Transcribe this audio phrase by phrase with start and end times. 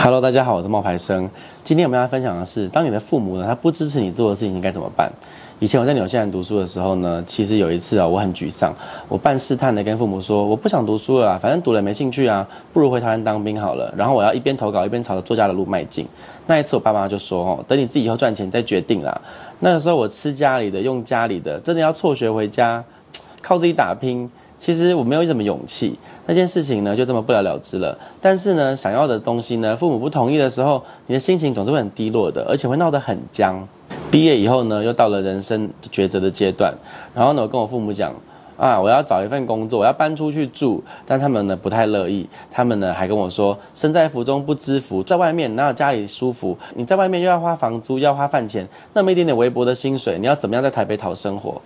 [0.00, 1.28] Hello，大家好，我是冒牌生。
[1.64, 5.10] 今天我们要分享的是，当你的父母呢，他不支持你做的事情，你该怎么办？
[5.58, 8.72] 以前我在纽西兰读书的时候呢，其实有一次啊，我很沮丧，
[9.08, 13.92] 我半试探的跟父母说，我不想读书了，反正读了没兴趣啊，不如回台湾当兵好了。
[13.96, 16.06] 然后我要一边投稿一边朝着作家的路迈进。
[16.46, 19.20] 那一次我爸妈就说，哦，等你自己以后赚钱再决定啦。
[19.58, 22.84] 那个时候我吃家里的，用家里的，真的要辍学回家，
[23.42, 24.30] 靠自己打拼。
[24.58, 25.96] 其实我没有什么勇气，
[26.26, 27.96] 那件事情呢就这么不了了之了。
[28.20, 33.66] 但是呢，想要的东西呢，父母不同意的时候，你的心情总是会很低落的，而且会闹得很僵。
[34.10, 36.74] 毕业以后呢，又到了人生抉择的阶段。
[37.14, 38.12] 然后呢，我跟我父母讲
[38.56, 40.82] 啊，我要找一份工作，我要搬出去住。
[41.06, 46.58] 但他们呢不太乐意，他们呢还跟我说，身在福中不知福，在外面哪有家里舒服？
[46.74, 51.62] 你在外面又要花房租，又要花饭钱，那么一点点微薄的薪水，你要怎么样在台北讨生活？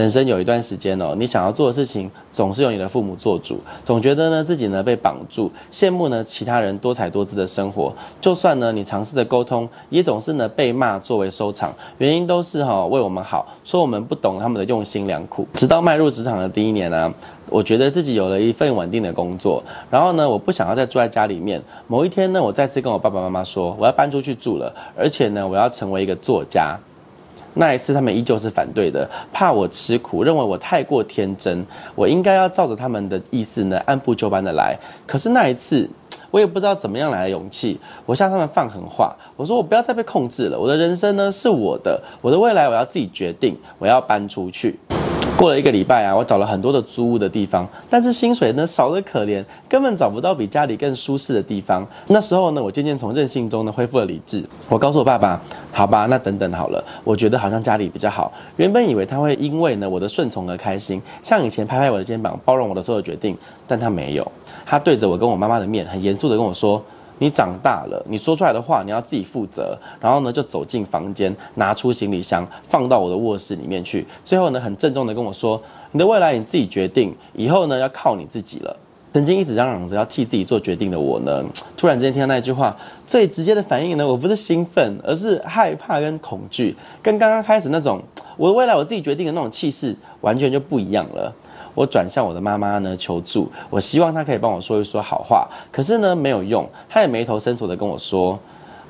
[0.00, 7.92] 人生有一段时间哦，你想要做的事情总是由你的父母做主，总觉得呢自己呢被绑住，羡慕呢其他人多彩多姿的生活。
[8.18, 11.74] 就算呢你尝试着沟通，也总是呢被骂作为收场。
[11.98, 15.46] 原因都是哈为我们好，说我们不懂他们的用心良苦。
[15.52, 17.12] 直到迈入职场的第一年啊，
[17.50, 21.60] 我觉得自己有了一份稳定的工作，然后呢我不想要再住在家里面。
[21.86, 26.78] 某一天呢，我再次跟我爸爸妈妈说，我要搬出去住了，而且呢我要成为一个作家。
[27.54, 34.76] 那一次，他们依旧是反对的，怕我吃苦，认为我太过天真，我应该要照着他们的意思呢，按部就班的来。
[35.06, 35.88] 可是那一次，
[36.30, 44.78] 我也不知道怎么样来的勇气，我向他们放狠话，我说我不要再被控制了，我的人生呢是我的，我的未来我要自己决定，我要搬出去。
[45.40, 51.82] 过了一个礼拜啊，我找了很多的租屋的地方，但是薪水呢少得可怜，根本找不到比家里更舒适的地方。
[52.08, 54.44] 那时候呢，我渐渐从任性中呢恢复了理智。
[54.68, 55.40] 我告诉我爸爸
[55.72, 58.30] ：“好吧，那等等好了。”我觉得好像家里比较好。
[58.56, 63.34] 原本以为他会因为呢我的顺从而开心，像以前拍拍我的肩膀，包容我的所有决定，
[63.66, 64.32] 但他没有。
[64.66, 66.84] 他对着我跟我妈妈的面，很严肃的跟我说。
[67.20, 69.78] 你长大了，你说出来的话你要自己负责。
[70.00, 74.04] 然后呢，就走进房间，拿出行李箱，放到我的卧室里面去。
[74.24, 75.62] 最后呢，很郑重的跟我说
[75.92, 78.76] ：“你的未来你自己决定，以后呢要靠你自己了。”
[79.12, 81.44] 曾经一直嚷嚷着要替自己做决定的我呢，
[81.76, 88.00] 突然之间听到那句话，最直接的反应呢，我不是兴奋，而是害怕跟恐惧，跟刚刚开始那种
[88.36, 91.34] 我的未来我自己决定的那种气势完全就不一样了。
[91.74, 98.38] 我转向我的妈妈呢求助，我希望她可以帮我说一说好话，可是呢没有用，她也眉头深锁的跟我说，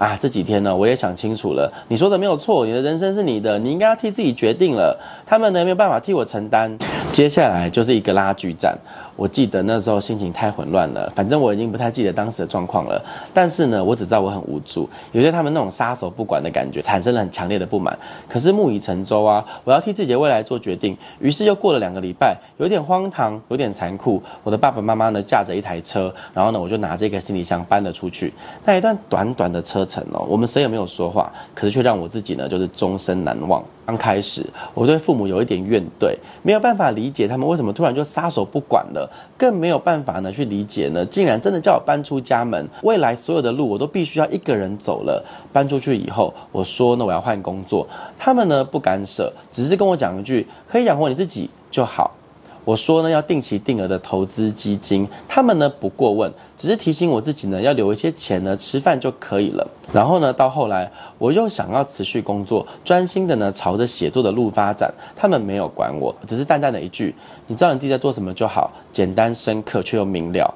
[0.00, 6.74] 啊这几天呢我也想清楚了，你说的没有错，你的人生是你的，你应该要替自己决定了，他们呢没有办法替我承担。
[7.12, 8.74] 接下来就是一个拉锯战。
[9.14, 13.04] 我记得那时候心情太混乱了，反正我已经不太记得当时的状况了。
[13.34, 17.94] 但是呢，我只知道我很无助，有些他们那种撒手不管的感觉产生了很强烈的不满。
[18.26, 20.96] 可是木已成舟啊，我要替自己的未来做决定。
[21.18, 24.22] 于是又过了两个礼拜，有点荒唐，有点残酷。
[24.42, 28.32] 我的爸爸妈妈呢驾着一台车，然后呢我就拿这个行李箱搬了出去。
[28.64, 33.60] 那一段短短的车程哦，我们谁也没有说话，可是却让我自己呢就是终身难忘。
[33.86, 45.24] 刚开始，我对父母有一点怨怼，没有办法理解他们为什么突然就撒手不管了，更没有办法呢去理解呢，竟然真的叫我搬出家门，未来所有的路我都必须要一个人走了。
[45.52, 47.84] 搬出去以后，我说呢我要换工作，
[48.16, 52.12] 他们呢不干涉，只是跟我讲一句，可以养活你自己就好。
[52.64, 59.66] 我说呢，要定期定额的投资基金，他们呢不过问，只是提醒我自己呢要留一些钱呢吃饭就可以了。
[59.92, 67.14] 然后呢，到后来我又想要持续工作，专心的呢朝着写作的路发展，他们没有管我，只是淡淡的一句
[67.48, 70.54] ：“你知道你自己在做什么就好。”简单深刻却又明了。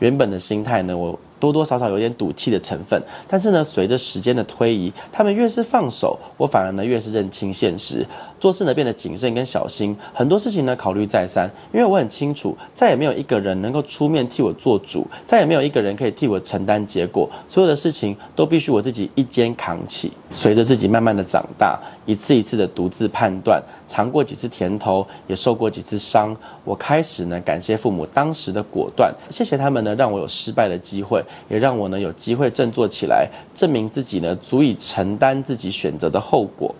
[0.00, 1.18] 原本的心态呢，我。
[1.38, 8.06] 多多少少有点赌气的成分，但是呢，随着时间的推移，他们越是放手，我反而呢越是认清现实，
[8.40, 20.12] 做事呢变得谨慎跟小心，很多事情呢考虑再三，因为我很清楚，再也没有一个人能够出面替我做主，再也没有一个人可以替我承担结果，所有的事情都必须我自己一肩扛起。
[20.30, 31.22] 随着自己慢慢的长大，一次一次的独自判断，尝过几次甜头，也受过几次伤，我开始呢感谢父母当时的果断，谢谢他们呢让我有失败的机会。
[31.48, 36.74] 也让我呢有机会振作起来，证明自己呢足以承担自己选择的后果。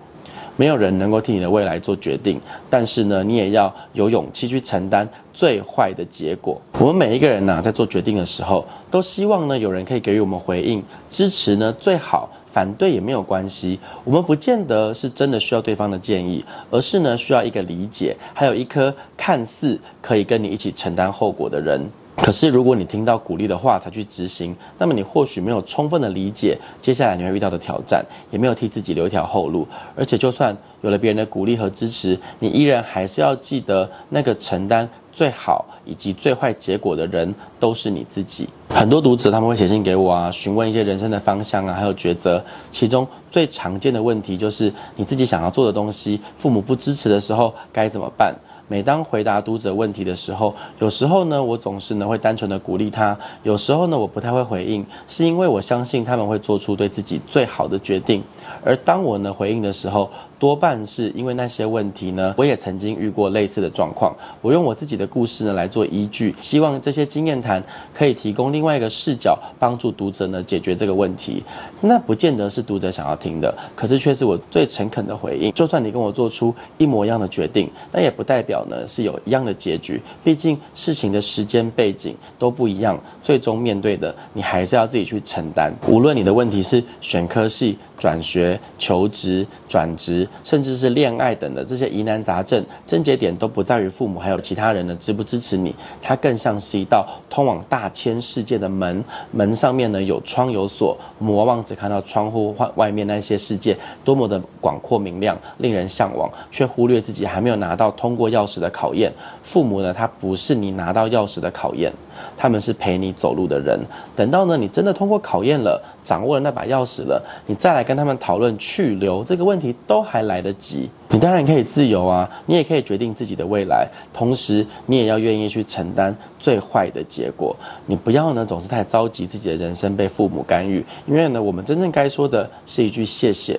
[0.57, 6.61] 没有人能够替你的未来做决定，但是呢，你也要有勇气去承担最坏的结果。
[6.81, 13.79] 我们每一个人呢，在做决定的时候，都希望呢有人可以给予我们回应、支持呢最好，反对也没有关系。
[14.03, 21.89] 我们不见得是真的需要对方的建议，而是呢需要一个理解，还有一颗看似可以跟你一起承担后果的人。
[22.21, 29.67] 可是，如果你听到鼓励的话才去执行，那么你或许没有充分的理解接下来你会遇到的挑战，也没有替自己留一条后路。
[29.97, 38.47] 而且，就算有了别人的鼓励和支持，你依然还是要记得那个承担最好以及最坏结果的人都是你自己。
[38.69, 42.45] 很多读者他们会写信给我啊，询问一些人生的方向啊，还有抉择。
[42.71, 48.35] 其中最常见的问题就是你自己想要做的东西，父母不支持的时候该怎么办？
[48.69, 58.23] 每当回答读者问题的时候，有时候呢，我总是呢会单纯的鼓励他；有时候呢，我不太会回应，是因为我相信他们会做出对自己最好的决定。
[58.63, 64.15] 而当我呢回应的时候，多半是因为那些问题呢，我也曾经遇过类似的状况。
[64.41, 67.61] 我用我自己的故事呢来做依据，希望这些经验谈
[67.93, 71.43] 可以提供另外一个视角，帮助读者呢解决这个问题。
[71.81, 75.51] 那不见得是读者想要听的，可是却是我最诚恳的回应。
[75.53, 78.59] 就算你跟我做出一模一样的决定，那也不代表。
[78.69, 85.73] 呢是有一样的结局，毕竟事情的时间背景都不一样，最终面对的你还是要自己去承担。
[85.87, 111.93] 无论你的问题是选科系、转学、求职、转职，甚至是恋爱等的这些疑难杂症，症结点都不在于父母还有其他人呢支不支持你，它更像是一道通往大千世界的门，门上面呢有窗有锁，我们往往只看到窗户外外面那些世界多么的广阔明亮，令人向往，却忽略自己还没有拿到通过钥匙的考验，父母呢，他不是你拿到钥匙的考验，
[112.37, 113.79] 他们是陪你走路的人。
[114.17, 120.91] 等到呢，你真的通过考验了，掌握了那把钥匙了，你再来跟他们讨论去留这个问题，都还还来得及。
[121.11, 127.57] 你当然可以自由啊，你也可以决定自己的未来，同时你也要愿意去承担最坏的结果。
[127.87, 133.59] 你不要呢，总是太着急自己的人生被父母干预，因为呢，我们真正该说的是一句谢谢，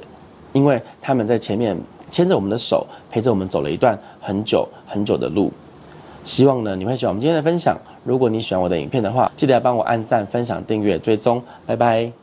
[0.54, 1.78] 因为他们在前面。
[2.12, 5.54] 牵着我们的手，陪着我们走了一段很久很久的路。
[6.24, 7.78] 希望呢，你会喜欢我们今天的分享。
[8.04, 11.40] 如果你喜欢我的影片的话，记得要帮我按赞、分享、订阅、追踪。
[11.68, 12.19] 拜拜。